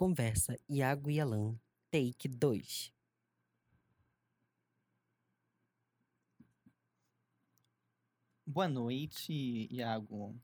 [0.00, 2.90] Conversa Iago e Alan, take 2.
[8.46, 10.34] Boa noite, Iago.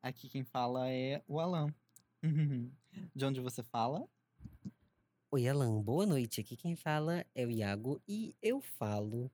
[0.00, 1.66] Aqui quem fala é o Alan.
[3.14, 4.08] De onde você fala?
[5.32, 6.40] Oi, Alan, boa noite.
[6.40, 9.30] Aqui quem fala é o Iago e eu falo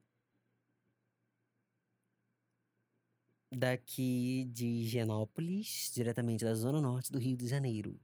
[3.49, 7.97] daqui de Higienópolis, diretamente da zona norte do Rio de Janeiro.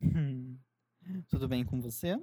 [1.28, 2.18] Tudo bem com você?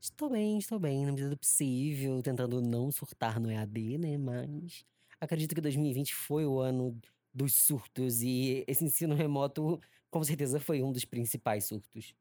[0.00, 4.18] Estou bem, estou bem, na medida do possível, tentando não surtar no EAD, né?
[4.18, 4.84] Mas
[5.20, 7.00] acredito que 2020 foi o ano
[7.32, 9.80] dos surtos e esse ensino remoto
[10.10, 12.14] com certeza foi um dos principais surtos.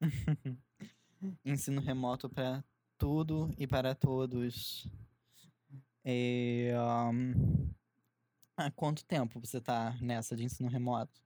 [1.44, 2.64] ensino remoto para
[2.98, 4.88] tudo e para todos.
[6.04, 6.74] É,
[7.12, 7.70] um,
[8.56, 11.23] há quanto tempo você está nessa de ensino remoto?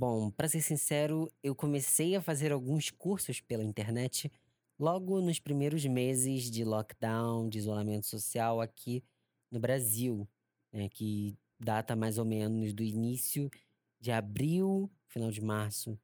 [0.00, 4.32] Bom, para ser sincero, eu comecei a fazer alguns cursos pela internet
[4.78, 9.04] logo nos primeiros meses de lockdown, de isolamento social aqui
[9.50, 10.26] no Brasil,
[10.72, 13.50] né, que data mais ou menos do início
[14.00, 15.98] de abril, final de março,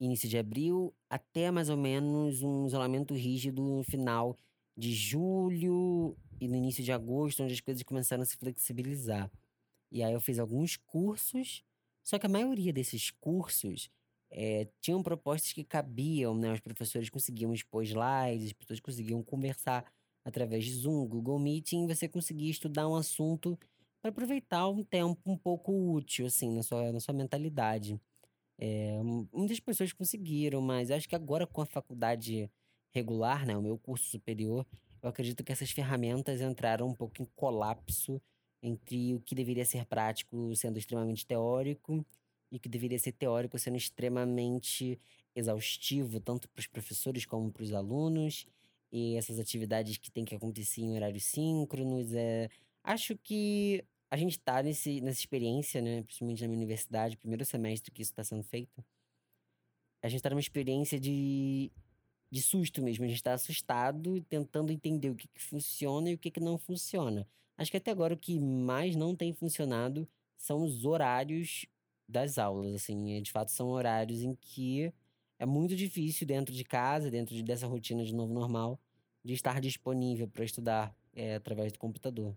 [0.00, 4.36] início de abril, até mais ou menos um isolamento rígido no final
[4.74, 9.30] de julho e no início de agosto, onde as coisas começaram a se flexibilizar.
[9.90, 11.64] E aí eu fiz alguns cursos,
[12.08, 13.90] só que a maioria desses cursos
[14.30, 16.54] é, tinham propostas que cabiam, né?
[16.54, 19.84] Os professores conseguiam expor slides, as pessoas conseguiam conversar
[20.24, 23.58] através de Zoom, Google Meeting, você conseguia estudar um assunto
[24.00, 28.00] para aproveitar um tempo um pouco útil, assim, na sua, na sua mentalidade.
[28.58, 32.50] É, muitas pessoas conseguiram, mas acho que agora com a faculdade
[32.90, 34.66] regular, né, o meu curso superior,
[35.02, 38.18] eu acredito que essas ferramentas entraram um pouco em colapso
[38.62, 42.04] entre o que deveria ser prático sendo extremamente teórico
[42.50, 44.98] e o que deveria ser teórico sendo extremamente
[45.34, 48.46] exaustivo, tanto para os professores como para os alunos,
[48.90, 52.12] e essas atividades que têm que acontecer em horários síncronos.
[52.14, 52.48] É,
[52.82, 58.02] acho que a gente está nessa experiência, né, principalmente na minha universidade, primeiro semestre que
[58.02, 58.84] isso está sendo feito.
[60.02, 61.70] A gente está numa experiência de,
[62.30, 63.04] de susto mesmo.
[63.04, 66.56] A gente está assustado, tentando entender o que, que funciona e o que, que não
[66.56, 67.26] funciona.
[67.58, 71.66] Acho que até agora o que mais não tem funcionado são os horários
[72.08, 72.72] das aulas.
[72.72, 74.94] Assim, de fato, são horários em que
[75.40, 78.80] é muito difícil dentro de casa, dentro de, dessa rotina de novo normal,
[79.24, 82.36] de estar disponível para estudar é, através do computador.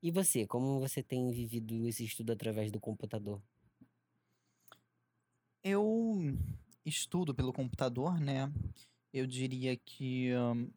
[0.00, 3.42] E você, como você tem vivido esse estudo através do computador?
[5.62, 6.36] Eu
[6.84, 8.52] estudo pelo computador, né?
[9.12, 10.70] Eu diria que um,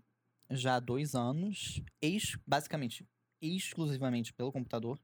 [0.51, 3.03] já há dois anos, ex, basicamente,
[3.41, 4.99] exclusivamente pelo computador.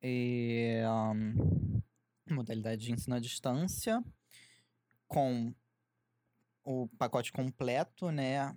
[0.00, 1.80] É, um,
[2.30, 4.02] modalidade de ensino à distância,
[5.06, 5.52] com
[6.64, 8.54] o pacote completo, né?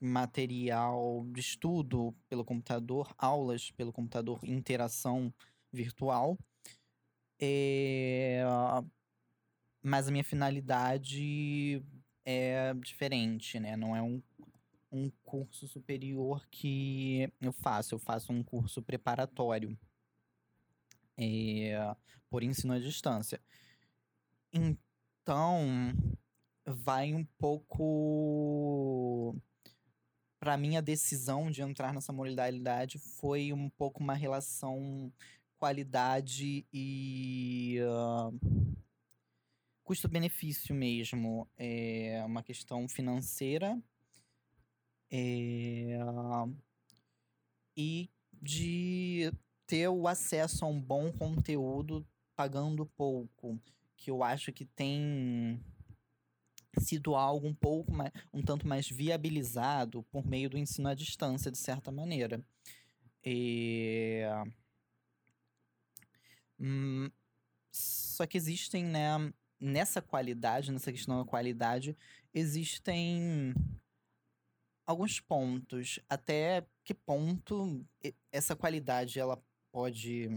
[0.00, 5.32] material de estudo pelo computador, aulas pelo computador, interação
[5.70, 6.38] virtual.
[7.38, 8.42] É...
[9.82, 11.82] Mas a minha finalidade
[12.24, 13.76] é diferente, né?
[13.76, 14.22] Não é um,
[14.90, 19.78] um curso superior que eu faço, eu faço um curso preparatório
[21.16, 21.96] é...
[22.28, 23.40] por ensino à distância.
[24.52, 25.94] Então,
[26.66, 29.36] vai um pouco
[30.40, 35.12] para mim a decisão de entrar nessa modalidade foi um pouco uma relação
[35.58, 38.80] qualidade e uh,
[39.84, 41.46] custo-benefício mesmo.
[41.58, 43.78] É uma questão financeira
[45.10, 45.98] é,
[47.76, 48.08] e
[48.40, 49.32] de
[49.66, 53.60] ter o acesso a um bom conteúdo pagando pouco,
[53.96, 55.60] que eu acho que tem
[56.78, 61.50] sido algo um pouco mais, um tanto mais viabilizado por meio do ensino à distância,
[61.50, 62.42] de certa maneira.
[63.24, 64.22] E...
[66.58, 67.10] Hum,
[67.70, 71.96] só que existem, né, nessa qualidade, nessa questão da qualidade,
[72.34, 73.54] existem
[74.90, 75.98] alguns pontos.
[76.08, 77.84] Até que ponto
[78.30, 79.42] essa qualidade ela
[79.72, 80.28] pode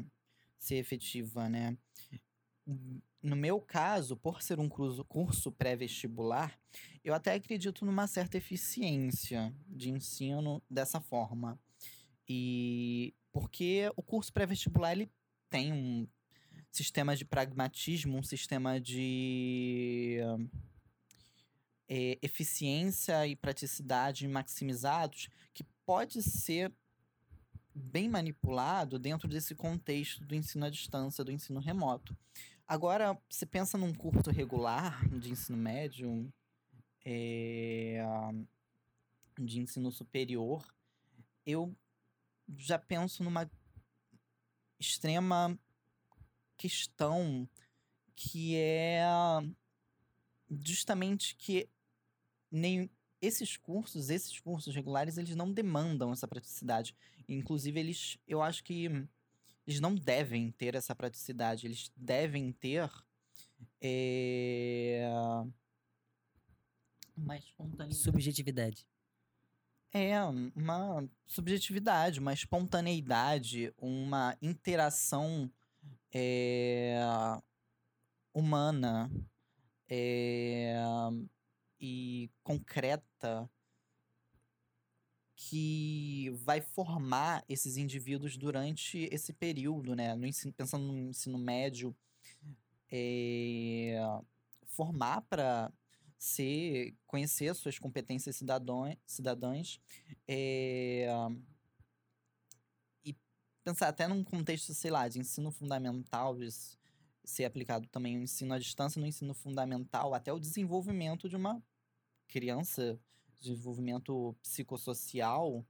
[0.57, 1.77] ser efetiva, né?
[3.21, 6.57] no meu caso, por ser um curso pré-vestibular,
[7.03, 11.57] eu até acredito numa certa eficiência de ensino dessa forma.
[12.27, 15.09] E porque o curso pré-vestibular ele
[15.49, 16.07] tem um
[16.69, 20.19] sistema de pragmatismo, um sistema de
[21.95, 26.73] é, eficiência e praticidade maximizados que pode ser
[27.75, 32.17] bem manipulado dentro desse contexto do ensino à distância, do ensino remoto.
[32.67, 36.33] Agora, se pensa num curso regular de ensino médio,
[37.05, 38.03] é,
[39.39, 40.65] de ensino superior,
[41.45, 41.75] eu
[42.57, 43.47] já penso numa
[44.79, 45.55] extrema
[46.57, 47.47] questão
[48.15, 49.03] que é
[50.49, 51.69] justamente que
[52.53, 52.89] nem
[53.19, 56.95] esses cursos, esses cursos regulares, eles não demandam essa praticidade.
[57.27, 58.85] Inclusive, eles, eu acho que
[59.65, 61.65] eles não devem ter essa praticidade.
[61.65, 62.89] Eles devem ter
[63.81, 65.07] é...
[67.17, 67.95] uma espontaneidade.
[67.95, 68.87] Subjetividade.
[69.95, 70.19] É,
[70.55, 75.49] uma subjetividade, uma espontaneidade, uma interação
[76.11, 76.97] é,
[78.33, 79.11] humana
[79.87, 80.75] é,
[81.85, 83.49] e concreta
[85.35, 90.15] que vai formar esses indivíduos durante esse período, né?
[90.15, 91.93] No ensino, pensando no ensino médio,
[92.89, 93.97] é,
[94.67, 95.73] formar para
[96.17, 99.81] ser conhecer as suas competências cidadãs, cidadãs
[100.25, 101.09] é,
[103.03, 103.13] e
[103.61, 106.47] pensar até num contexto, sei lá, de ensino fundamental, de
[107.25, 111.61] ser aplicado também o ensino à distância no ensino fundamental, até o desenvolvimento de uma
[112.33, 112.99] criança,
[113.39, 115.63] desenvolvimento psicossocial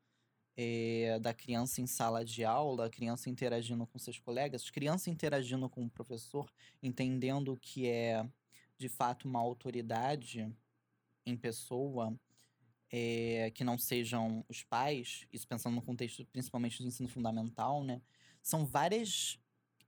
[0.55, 5.83] é, da criança em sala de aula, criança interagindo com seus colegas, criança interagindo com
[5.83, 6.49] o professor,
[6.81, 8.25] entendendo que é
[8.77, 10.49] de fato uma autoridade
[11.25, 12.17] em pessoa
[12.89, 18.01] é, que não sejam os pais, isso pensando no contexto principalmente do ensino fundamental, né?
[18.41, 19.37] São várias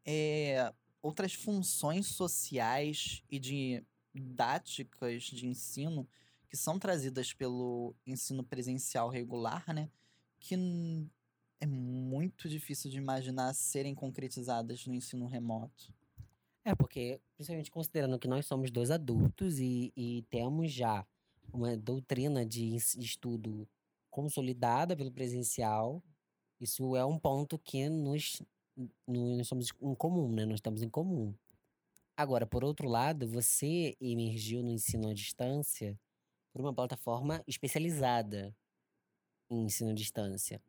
[0.06, 3.82] é, outras funções sociais e de
[4.14, 6.06] didáticas de ensino
[6.46, 9.90] que são trazidas pelo ensino presencial regular, né?
[10.40, 10.56] Que
[11.60, 15.94] é muito difícil de imaginar serem concretizadas no ensino remoto.
[16.64, 21.06] É, porque, principalmente considerando que nós somos dois adultos e, e temos já
[21.54, 23.68] uma doutrina de, estudo
[24.10, 26.04] consolidada pelo presencial,
[26.60, 28.42] isso é um ponto que nos,
[29.08, 30.46] nós somos em comum, né?
[30.46, 31.34] Nós estamos em comum.
[32.18, 36.00] Agora, por outro lado, você emergiu no ensino à distância
[36.56, 38.56] por uma plataforma especializada
[39.50, 40.62] em ensino à distância.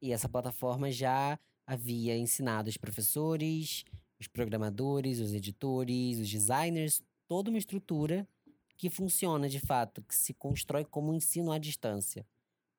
[0.00, 3.84] E essa plataforma já havia ensinado os professores,
[4.18, 8.26] os programadores, os editores, os designers, toda uma estrutura
[8.74, 12.26] que funciona de fato, que se constrói como ensino à distância.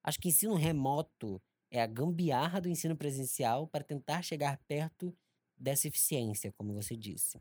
[0.04, 1.40] Acho que ensino remoto
[1.70, 5.16] é a gambiarra do ensino presencial para tentar chegar perto
[5.56, 7.40] dessa eficiência, como você disse.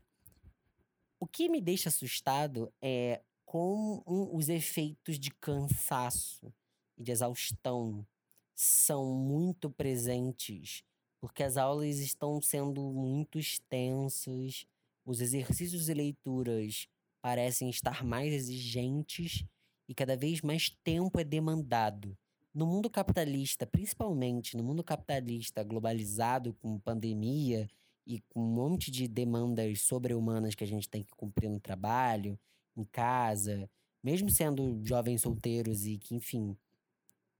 [1.19, 6.53] O que me deixa assustado é como os efeitos de cansaço
[6.97, 8.05] e de exaustão
[8.53, 10.83] são muito presentes
[11.25, 14.63] porque as aulas estão sendo muito extensas,
[15.03, 16.87] os exercícios e leituras
[17.19, 19.43] parecem estar mais exigentes
[19.89, 22.15] e cada vez mais tempo é demandado.
[22.53, 27.67] No mundo capitalista, principalmente no mundo capitalista globalizado com pandemia
[28.05, 32.39] e com um monte de demandas sobre-humanas que a gente tem que cumprir no trabalho,
[32.75, 33.69] em casa,
[34.03, 36.57] mesmo sendo jovens solteiros e que, enfim,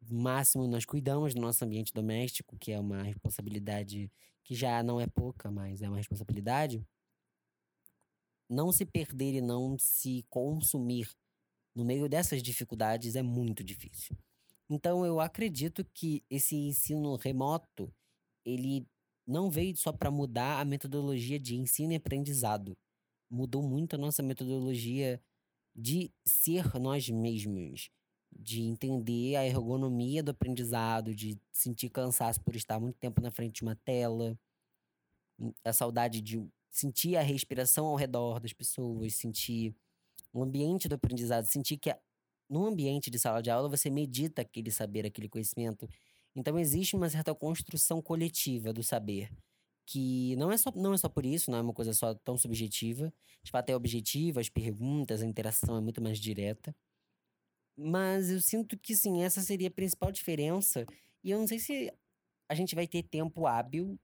[0.09, 4.11] máximo nós cuidamos do nosso ambiente doméstico, que é uma responsabilidade
[4.43, 6.85] que já não é pouca, mas é uma responsabilidade.
[8.49, 11.10] Não se perder e não se consumir
[11.75, 14.17] no meio dessas dificuldades é muito difícil.
[14.69, 17.93] Então eu acredito que esse ensino remoto,
[18.45, 18.88] ele
[19.27, 22.77] não veio só para mudar a metodologia de ensino e aprendizado.
[23.29, 25.22] Mudou muito a nossa metodologia
[25.75, 27.89] de ser nós mesmos,
[28.32, 33.55] de entender a ergonomia do aprendizado, de sentir cansaço por estar muito tempo na frente
[33.55, 34.38] de uma tela,
[35.39, 39.75] hum, a saudade de sentir a respiração ao redor das pessoas, sentir
[40.34, 41.96] o ambiente do aprendizado, sentir que
[42.50, 45.88] no ambiente de sala de aula você medita aquele saber, aquele conhecimento.
[46.36, 49.32] Então existe uma certa construção coletiva do saber,
[49.86, 52.38] que não é só não é só por isso, não é uma coisa só tão
[52.38, 53.13] subjetiva.
[53.44, 56.75] De fato é objetiva, as perguntas, a interação é muito mais direta.
[57.77, 60.86] Mas eu sinto que, sim, essa seria a principal diferença.
[61.24, 61.92] E eu não sei se
[62.50, 64.00] a gente vai ter tempo hábil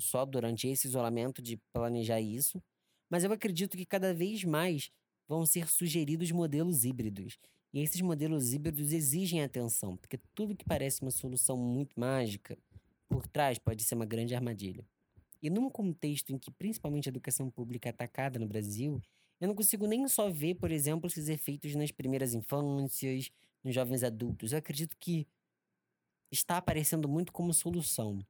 [0.00, 2.62] só durante esse isolamento de planejar isso.
[3.10, 4.90] Mas eu acredito que cada vez mais
[5.28, 7.38] vão ser sugeridos modelos híbridos.
[7.72, 12.56] E esses modelos híbridos exigem atenção, porque tudo que parece uma solução muito mágica,
[13.08, 14.86] por trás pode ser uma grande armadilha.
[15.44, 18.98] E num contexto em que principalmente a educação pública é atacada no Brasil,
[19.38, 23.30] eu não consigo nem só ver, por exemplo, esses efeitos nas primeiras infâncias,
[23.62, 24.52] nos jovens adultos.
[24.52, 25.28] Eu acredito que
[26.32, 28.26] está aparecendo muito como solução.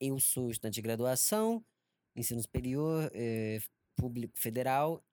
[0.00, 1.62] Eu sou estudante de graduação,
[2.16, 3.58] ensino superior, é,
[3.94, 5.04] público federal.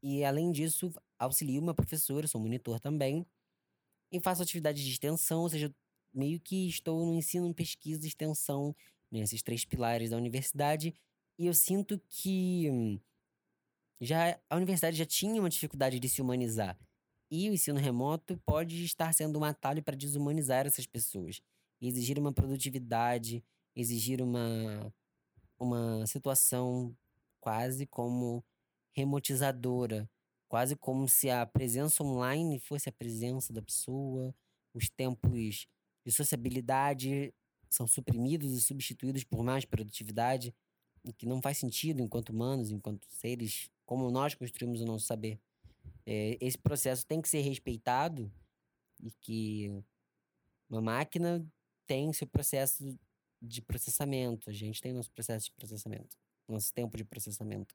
[0.00, 3.26] E, além disso, auxilio uma professora, sou monitor também,
[4.12, 5.74] e faço atividades de extensão, ou seja,
[6.14, 8.72] meio que estou no ensino, pesquisa extensão,
[9.12, 10.94] nesses né, três pilares da universidade,
[11.38, 13.00] e eu sinto que hum,
[14.00, 16.78] já a universidade já tinha uma dificuldade de se humanizar.
[17.30, 21.40] E o ensino remoto pode estar sendo um atalho para desumanizar essas pessoas,
[21.80, 24.92] exigir uma produtividade, exigir uma,
[25.58, 26.96] uma situação
[27.40, 28.44] quase como
[28.94, 30.08] remotizadora,
[30.48, 34.34] quase como se a presença online fosse a presença da pessoa,
[34.74, 35.66] os tempos
[36.04, 37.32] de sociabilidade
[37.74, 40.54] são suprimidos e substituídos por mais produtividade,
[41.04, 45.40] o que não faz sentido enquanto humanos, enquanto seres, como nós construímos o nosso saber.
[46.06, 48.32] É, esse processo tem que ser respeitado
[49.00, 49.70] e que
[50.68, 51.44] uma máquina
[51.86, 52.96] tem seu processo
[53.40, 56.16] de processamento, a gente tem nosso processo de processamento,
[56.48, 57.74] nosso tempo de processamento.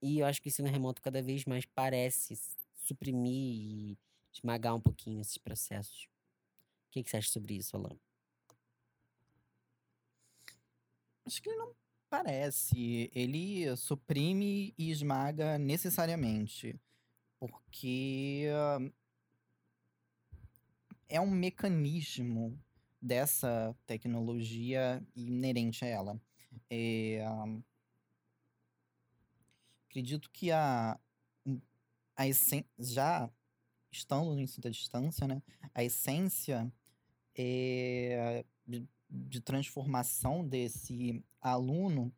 [0.00, 2.38] E eu acho que o ensino remoto cada vez mais parece
[2.74, 3.98] suprimir e
[4.32, 6.08] esmagar um pouquinho esses processos.
[6.94, 7.98] Que, que você acha sobre isso, Alan?
[11.26, 11.74] Acho que não
[12.08, 13.10] parece.
[13.12, 16.80] Ele suprime e esmaga necessariamente.
[17.40, 18.46] Porque
[21.08, 22.56] é um mecanismo
[23.02, 26.20] dessa tecnologia inerente a ela.
[26.70, 27.24] É,
[29.88, 30.96] acredito que a,
[32.14, 33.28] a essência, já
[33.90, 35.42] estando ensino à distância, né,
[35.74, 36.72] a essência
[37.36, 42.12] é, de, de transformação desse aluno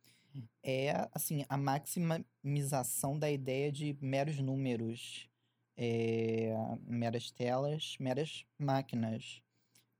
[0.63, 5.29] é assim a maximização da ideia de meros números,
[5.75, 6.53] é,
[6.85, 9.41] meras telas, meras máquinas.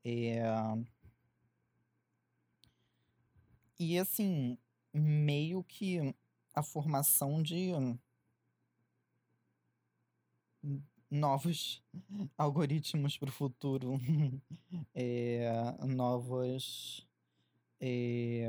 [0.04, 0.42] É...
[3.80, 4.58] E assim,
[4.94, 6.16] meio que
[6.54, 7.72] a formação de
[11.10, 11.84] novos
[12.38, 14.00] algoritmos para o futuro,
[14.94, 15.50] é,
[15.86, 17.06] novas
[17.80, 18.48] é,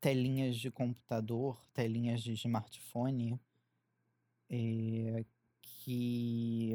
[0.00, 3.40] telinhas de computador, telinhas de smartphone,
[4.50, 5.24] é,
[5.62, 6.72] que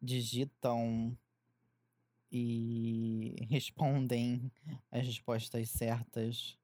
[0.00, 1.16] digitam
[2.30, 4.50] e respondem
[4.90, 6.58] as respostas certas.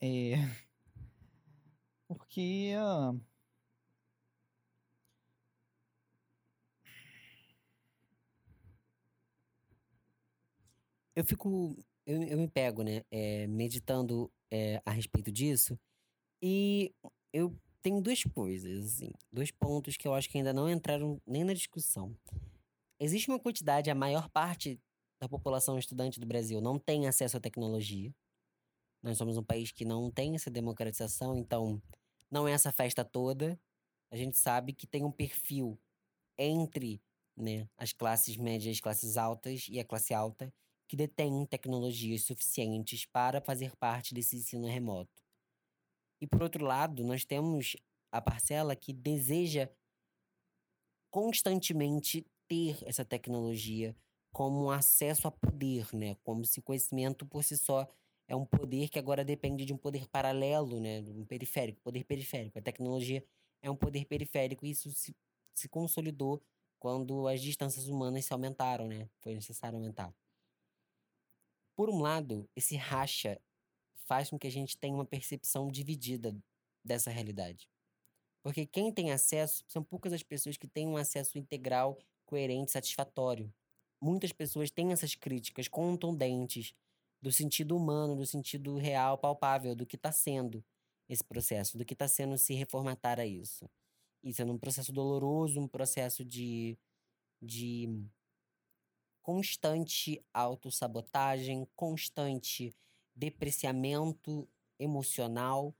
[0.00, 0.34] É.
[2.08, 2.72] Porque.
[2.76, 3.20] Uh...
[11.14, 11.76] Eu fico.
[12.06, 13.02] Eu, eu me pego, né?
[13.10, 15.78] É, meditando é, a respeito disso.
[16.42, 16.94] E
[17.32, 21.44] eu tem duas coisas, assim, dois pontos que eu acho que ainda não entraram nem
[21.44, 22.14] na discussão.
[23.00, 24.78] Existe uma quantidade, a maior parte
[25.20, 28.12] da população estudante do Brasil não tem acesso à tecnologia.
[29.02, 31.82] Nós somos um país que não tem essa democratização, então
[32.30, 33.58] não é essa festa toda.
[34.10, 35.78] A gente sabe que tem um perfil
[36.38, 37.02] entre
[37.36, 40.52] né, as classes médias, as classes altas e a classe alta
[40.88, 45.22] que detém tecnologias suficientes para fazer parte desse ensino remoto.
[46.20, 47.76] E por outro lado, nós temos
[48.12, 49.70] a parcela que deseja
[51.10, 53.96] constantemente ter essa tecnologia
[54.32, 56.16] como acesso a poder, né?
[56.24, 57.88] Como se conhecimento por si só
[58.30, 61.00] é um poder que agora depende de um poder paralelo, né?
[61.00, 62.60] Um periférico, poder periférico.
[62.60, 63.26] A tecnologia
[63.60, 65.16] é um poder periférico e isso se,
[65.52, 66.40] se consolidou
[66.78, 69.08] quando as distâncias humanas se aumentaram, né?
[69.20, 70.14] Foi necessário aumentar.
[71.74, 73.40] Por um lado, esse racha
[74.06, 76.32] faz com que a gente tenha uma percepção dividida
[76.84, 77.68] dessa realidade.
[78.44, 83.52] Porque quem tem acesso, são poucas as pessoas que têm um acesso integral, coerente, satisfatório.
[84.00, 86.76] Muitas pessoas têm essas críticas contundentes
[87.20, 90.64] do sentido humano, do sentido real, palpável, do que está sendo
[91.08, 93.68] esse processo, do que está sendo se reformatar a isso.
[94.22, 96.78] Isso é um processo doloroso, um processo de,
[97.42, 97.88] de
[99.22, 102.74] constante autossabotagem, constante
[103.14, 104.48] depreciamento
[104.78, 105.74] emocional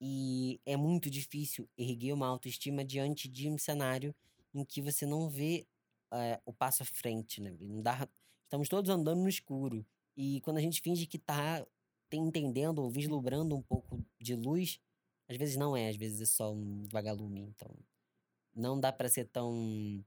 [0.00, 4.14] e é muito difícil erguer uma autoestima diante de um cenário
[4.52, 5.66] em que você não vê
[6.12, 7.56] é, o passo à frente, né?
[7.82, 8.08] Dá,
[8.44, 11.66] estamos todos andando no escuro e quando a gente finge que está
[12.12, 14.78] entendendo ou vislumbrando um pouco de luz,
[15.28, 17.40] às vezes não é, às vezes é só um vagalume.
[17.40, 17.74] Então,
[18.54, 20.04] não dá para ser tão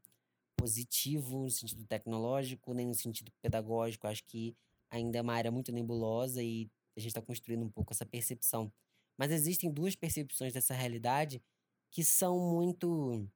[0.55, 4.07] positivo no sentido tecnológico, nem no sentido pedagógico.
[4.07, 4.55] Acho que
[4.89, 8.71] ainda é uma área muito nebulosa e a gente está construindo um pouco essa percepção.
[9.17, 11.41] Mas existem duas percepções dessa realidade
[11.89, 13.27] que são muito.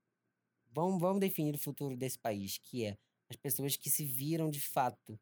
[0.71, 2.97] Vamos, vamos definir o futuro desse país, que é
[3.29, 5.19] as pessoas que se viram de fato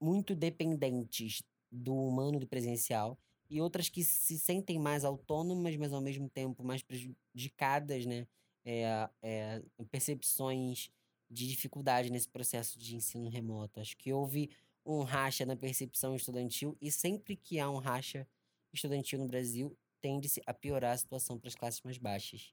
[0.00, 3.18] muito dependentes do humano do presencial
[3.50, 8.26] e outras que se sentem mais autônomas, mas ao mesmo tempo mais prejudicadas, né?
[8.64, 10.90] É, é, percepções
[11.30, 13.80] de dificuldade nesse processo de ensino remoto.
[13.80, 14.50] Acho que houve
[14.86, 18.26] um racha na percepção estudantil e sempre que há um racha
[18.72, 22.52] estudantil no Brasil, tende-se a piorar a situação para as classes mais baixas.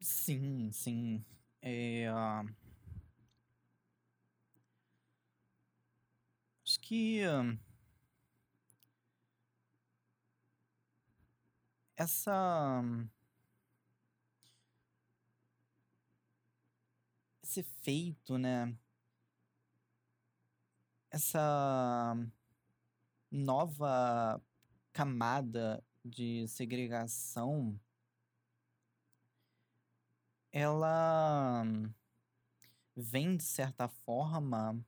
[0.00, 1.24] Sim, sim.
[1.62, 2.70] É, uh...
[6.64, 7.56] Acho que uh...
[11.96, 12.82] essa
[17.44, 18.76] esse efeito, né?
[21.12, 22.16] Essa
[23.30, 24.42] nova
[24.92, 27.80] camada de segregação
[30.50, 31.62] ela
[32.96, 34.84] vem de certa forma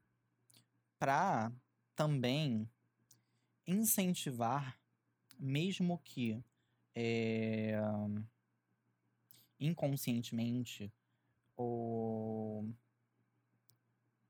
[0.99, 1.53] para
[1.95, 2.69] também
[3.67, 4.79] incentivar,
[5.39, 6.43] mesmo que
[6.95, 7.75] é,
[9.59, 10.93] inconscientemente,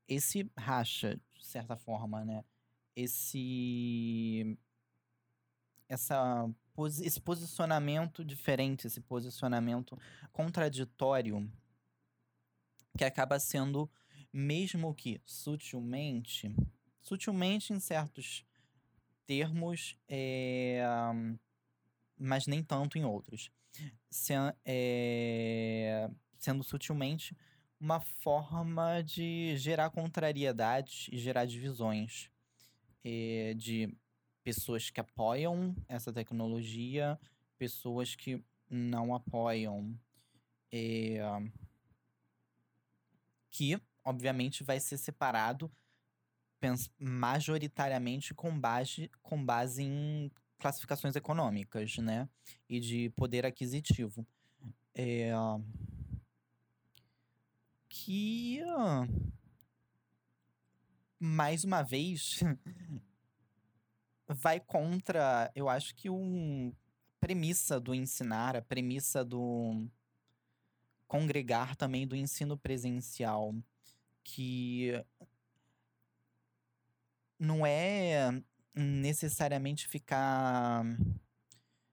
[0.07, 2.43] esse racha, de certa forma, né?
[2.95, 4.57] Esse
[5.89, 6.49] essa
[7.01, 9.97] esse posicionamento diferente, esse posicionamento
[10.31, 11.51] contraditório
[12.97, 13.89] que acaba sendo
[14.31, 16.55] mesmo que sutilmente,
[17.03, 18.45] sutilmente em certos
[19.27, 20.81] termos, é,
[22.17, 23.51] mas nem tanto em outros,
[24.09, 24.33] se,
[24.65, 27.35] é, sendo sutilmente
[27.79, 32.29] uma forma de gerar contrariedades e gerar divisões
[33.03, 33.93] é, de
[34.43, 37.19] pessoas que apoiam essa tecnologia,
[37.57, 39.97] pessoas que não apoiam.
[40.71, 41.19] É,
[43.51, 45.71] que, obviamente, vai ser separado
[46.99, 52.27] majoritariamente com base, com base em classificações econômicas, né?
[52.69, 54.25] E de poder aquisitivo.
[54.95, 55.31] É,
[57.89, 58.61] que
[61.19, 62.39] mais uma vez
[64.27, 66.73] vai contra, eu acho que um
[67.19, 69.87] premissa do ensinar, a premissa do
[71.07, 73.55] congregar também do ensino presencial,
[74.23, 74.91] que
[77.43, 78.41] não é
[78.73, 80.85] necessariamente ficar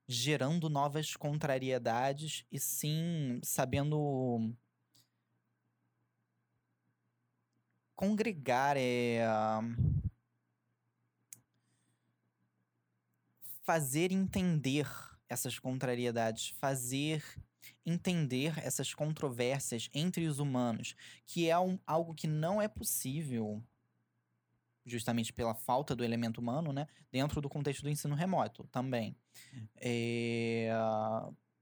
[0.07, 4.55] gerando novas contrariedades e sim sabendo
[7.97, 9.21] congregar é
[13.65, 14.89] fazer entender
[15.29, 17.25] essas contrariedades, fazer
[17.85, 20.95] entender essas controvérsias entre os humanos,
[21.27, 23.63] que é um, algo que não é possível,
[24.85, 29.17] justamente pela falta do elemento humano, né, dentro do contexto do ensino remoto também.
[29.77, 30.71] É,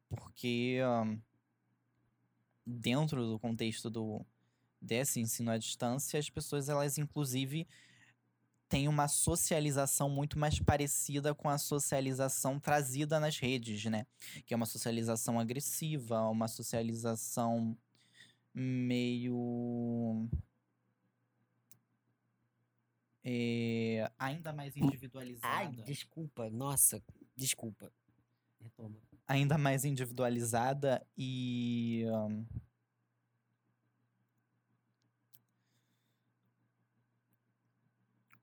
[0.08, 0.80] porque
[2.66, 4.24] dentro do contexto do,
[4.80, 7.66] desse ensino à distância, as pessoas, elas inclusive
[8.68, 14.06] tem uma socialização muito mais parecida com a socialização trazida nas redes, né?
[14.44, 17.76] Que é uma socialização agressiva, uma socialização
[18.52, 20.28] meio.
[23.30, 25.54] É, ainda mais individualizada.
[25.54, 27.02] Ai, desculpa, nossa,
[27.36, 27.92] desculpa.
[28.58, 28.96] Retoma.
[29.26, 32.04] Ainda mais individualizada e.
[32.06, 32.46] Um,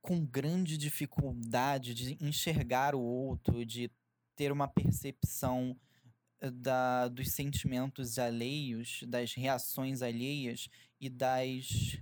[0.03, 3.89] com grande dificuldade de enxergar o outro, de
[4.35, 5.75] ter uma percepção
[6.39, 10.69] eh, da, dos sentimentos alheios, das reações alheias
[11.01, 11.97] e das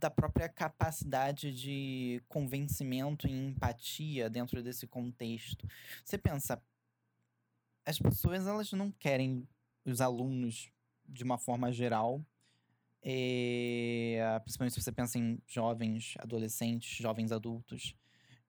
[0.00, 5.68] da própria capacidade de convencimento e empatia dentro desse contexto.
[6.04, 6.60] Você pensa,
[7.86, 9.46] as pessoas elas não querem
[9.84, 10.70] os alunos
[11.06, 12.24] de uma forma geral
[13.02, 17.94] é, principalmente se você pensa em jovens, adolescentes, jovens adultos,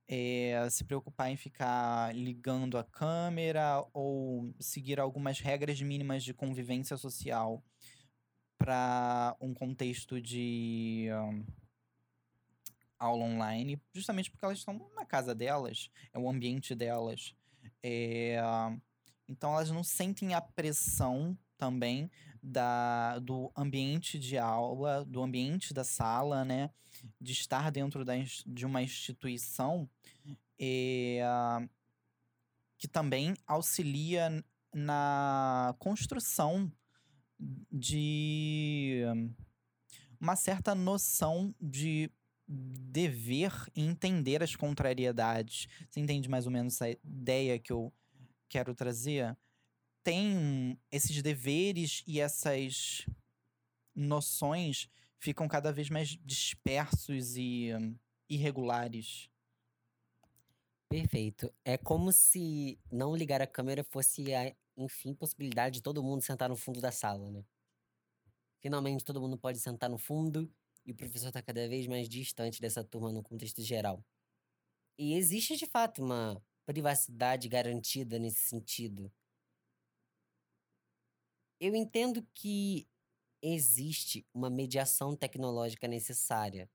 [0.08, 6.98] é, se preocupar em ficar ligando a câmera ou seguir algumas regras mínimas de convivência
[6.98, 7.64] social
[8.62, 11.43] para um contexto de um,
[13.00, 17.34] aula online, justamente porque elas estão na casa delas, é o ambiente delas.
[17.82, 18.38] É,
[19.28, 22.10] então elas não sentem a pressão também
[22.41, 26.69] da, do ambiente de aula, do ambiente da sala, né?
[27.19, 28.13] De estar dentro da,
[28.45, 29.89] de uma instituição
[30.60, 31.21] é,
[32.78, 34.43] que também auxilia
[34.74, 36.71] na construção
[37.71, 39.04] de
[40.19, 42.12] uma certa noção de
[42.47, 45.67] dever entender as contrariedades.
[45.89, 47.93] Você entende mais ou menos essa ideia que eu
[48.49, 49.36] quero trazer?
[50.04, 53.06] Tem esses deveres e essas
[53.95, 57.69] noções ficam cada vez mais dispersos e
[58.30, 59.30] irregulares.
[60.89, 61.54] Perfeito.
[61.63, 66.50] É como se não ligar a câmera fosse a, enfim, possibilidade de todo mundo sentar
[66.50, 67.44] no fundo da sala, né?
[68.62, 70.52] Finalmente todo mundo pode sentar no fundo
[70.86, 74.04] e o professor está cada vez mais distante dessa turma no contexto geral.
[74.98, 79.12] E existe de fato uma privacidade garantida nesse sentido.
[81.60, 82.88] Eu entendo que
[83.41, 86.70] existe uma mediação tecnológica necessária.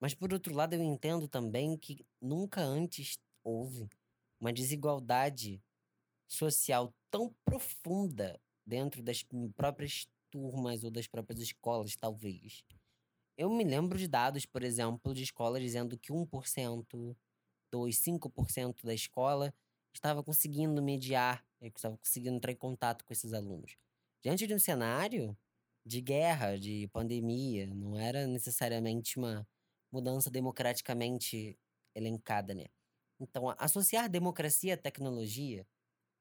[0.00, 3.88] Mas, por outro lado, eu entendo também que nunca antes houve
[4.40, 5.62] uma desigualdade
[6.28, 9.24] social tão profunda dentro das
[9.56, 12.62] próprias turmas ou das próprias escolas, talvez.
[13.36, 17.16] Eu me lembro de dados, por exemplo, de escolas dizendo que 1%,
[17.72, 19.54] 2, 5% da escola
[19.94, 23.76] estava conseguindo mediar, eh, estava conseguindo entrar em contato com esses alunos.
[24.22, 25.36] Diante de um cenário
[25.86, 29.46] de guerra, de pandemia, não era necessariamente uma
[29.90, 31.58] mudança democraticamente
[31.94, 32.66] elencada, né?
[33.20, 35.66] Então, associar democracia à tecnologia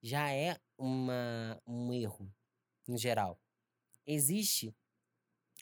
[0.08, 2.34] já é uma, um erro,
[2.88, 3.38] em geral.
[4.06, 4.74] Existe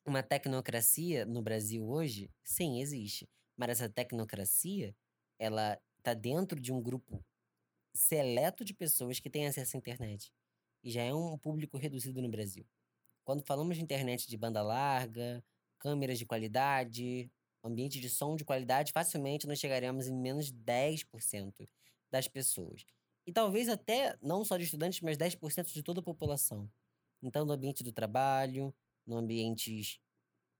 [0.05, 2.29] uma tecnocracia no Brasil hoje?
[2.43, 3.27] Sim, existe.
[3.57, 4.95] Mas essa tecnocracia,
[5.39, 7.25] ela está dentro de um grupo
[7.91, 10.31] seleto de pessoas que têm acesso à internet.
[10.83, 12.67] E já é um público reduzido no Brasil.
[13.23, 15.43] Quando falamos de internet de banda larga,
[15.79, 17.31] câmeras de qualidade,
[17.63, 21.67] ambiente de som de qualidade, facilmente nós chegaremos em menos de 10%
[22.11, 22.85] das pessoas.
[23.25, 26.69] E talvez até, não só de estudantes, mas 10% de toda a população.
[27.21, 28.73] Então, no ambiente do trabalho,
[29.05, 29.99] no ambiente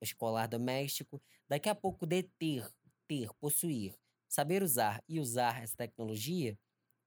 [0.02, 2.68] escolar doméstico, daqui a pouco deter,
[3.08, 3.96] ter, possuir,
[4.28, 6.58] saber usar e usar essa tecnologia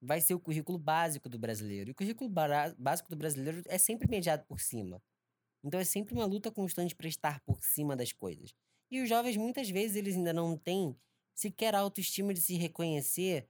[0.01, 1.91] vai ser o currículo básico do brasileiro.
[1.91, 2.31] E o currículo
[2.79, 5.03] básico do brasileiro é sempre mediado por cima.
[5.63, 8.55] Então é sempre uma luta constante para estar por cima das coisas.
[8.91, 10.97] E os jovens, muitas vezes, eles ainda não têm
[11.35, 13.49] sequer autoestima de se reconhecer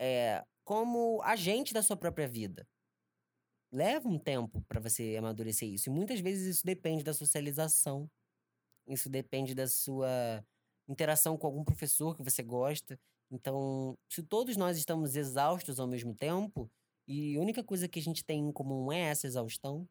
[0.00, 2.66] é, como agente da sua própria vida
[3.72, 5.88] leva um tempo para você amadurecer isso.
[5.88, 8.10] E muitas vezes isso depende da socialização.
[8.86, 10.44] Isso depende da sua
[10.88, 12.98] interação com algum professor que você gosta.
[13.30, 16.68] Então, se todos nós estamos exaustos ao mesmo tempo,
[17.06, 19.88] e a única coisa que a gente tem em comum é essa exaustão,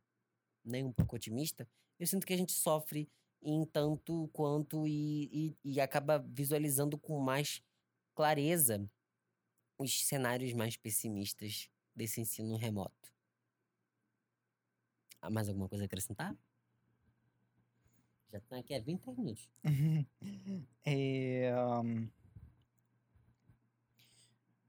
[0.64, 1.66] nem um pouco otimista,
[1.98, 3.08] eu sinto que a gente sofre
[3.42, 7.62] em tanto quanto e, e, e acaba visualizando com mais
[8.14, 8.90] clareza
[9.78, 13.14] os cenários mais pessimistas desse ensino remoto.
[15.22, 16.36] Ah, mais alguma coisa a acrescentar?
[18.32, 19.50] Já estão aqui há 20 minutos.
[20.86, 21.50] é,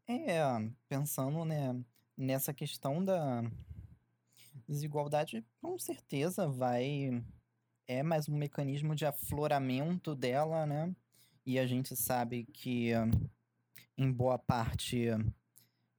[0.08, 0.40] é,
[0.88, 1.84] pensando né,
[2.16, 3.42] nessa questão da
[4.68, 7.22] desigualdade, com certeza vai.
[7.88, 10.94] É mais um mecanismo de afloramento dela, né?
[11.44, 12.90] E a gente sabe que,
[13.96, 15.06] em boa parte,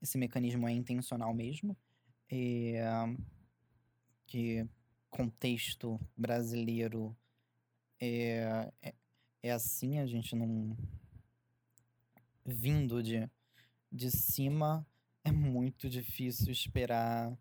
[0.01, 1.75] esse mecanismo é intencional mesmo.
[2.29, 2.83] É,
[4.25, 4.67] que
[5.09, 7.15] contexto brasileiro
[7.99, 8.93] é, é,
[9.41, 10.77] é assim, a gente não.
[12.45, 13.29] Vindo de,
[13.91, 14.85] de cima,
[15.23, 17.37] é muito difícil esperar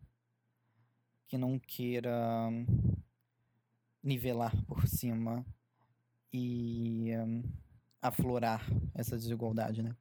[1.29, 2.51] que não queira
[4.03, 5.45] nivelar por cima
[6.33, 7.11] e
[8.01, 8.65] aflorar
[8.95, 9.97] essa desigualdade, né?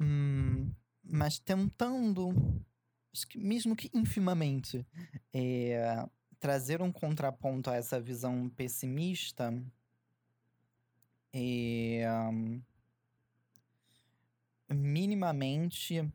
[0.00, 0.72] Hum,
[1.04, 2.32] mas tentando
[3.36, 4.86] mesmo que infimamente,
[5.32, 6.06] é,
[6.38, 9.52] trazer um contraponto a essa visão pessimista
[11.32, 12.04] é,
[14.68, 16.08] minimamente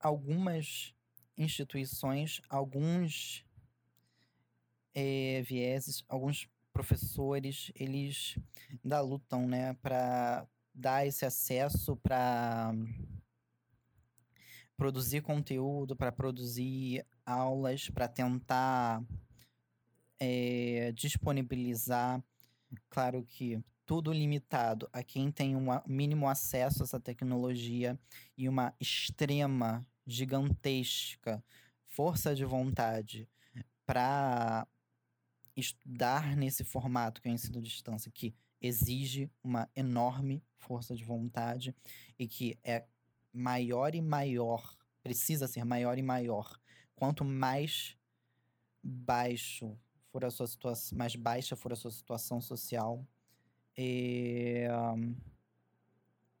[0.00, 0.94] algumas
[1.36, 3.44] instituições, alguns
[4.94, 8.36] é, vieses, alguns professores, eles
[8.82, 12.72] ainda lutam, né, para dar esse acesso para
[14.76, 19.02] produzir conteúdo, para produzir aulas, para tentar
[20.18, 22.22] é, disponibilizar.
[22.88, 27.98] Claro que tudo limitado a quem tem um mínimo acesso a essa tecnologia
[28.36, 31.44] e uma extrema, gigantesca
[31.92, 33.28] força de vontade
[33.84, 34.66] para
[35.56, 41.04] estudar nesse formato que é o ensino à distância, que exige uma enorme força de
[41.04, 41.74] vontade
[42.18, 42.86] e que é
[43.32, 46.58] maior e maior, precisa ser maior e maior,
[46.94, 47.96] quanto mais
[48.82, 49.76] baixo
[50.10, 53.06] for a sua situação, mais baixa for a sua situação social,
[53.76, 54.68] é,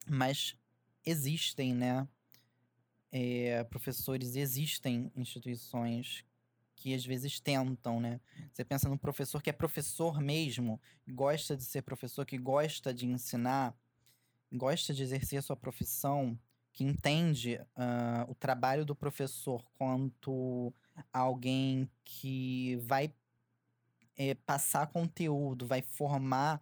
[0.06, 0.56] mas
[1.04, 2.06] existem, né?
[3.10, 6.24] É, professores, existem instituições
[6.82, 8.20] que às vezes tentam, né?
[8.52, 13.06] Você pensa no professor que é professor mesmo, gosta de ser professor, que gosta de
[13.06, 13.72] ensinar,
[14.52, 16.36] gosta de exercer a sua profissão,
[16.72, 20.74] que entende uh, o trabalho do professor quanto
[21.12, 23.14] alguém que vai
[24.16, 26.60] é, passar conteúdo, vai formar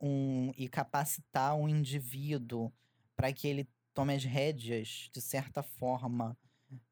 [0.00, 2.72] um e capacitar um indivíduo
[3.16, 6.38] para que ele tome as rédeas de certa forma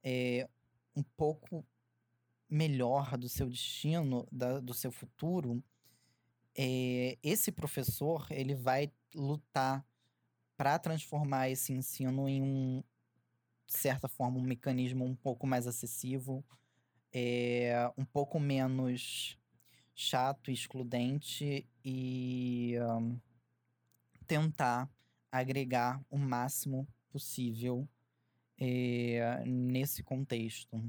[0.02, 0.48] é,
[0.96, 1.64] um pouco
[2.48, 5.62] melhor do seu destino, da, do seu futuro,
[6.56, 9.84] é, esse professor ele vai lutar
[10.56, 12.82] para transformar esse ensino em um
[13.66, 16.44] de certa forma um mecanismo um pouco mais acessível,
[17.12, 19.36] é, um pouco menos
[19.92, 23.18] chato, excludente e um,
[24.26, 24.88] tentar
[25.32, 27.88] agregar o máximo possível
[28.58, 30.80] é, nesse contexto.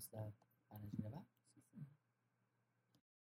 [0.00, 0.39] Posso dar para de gravar?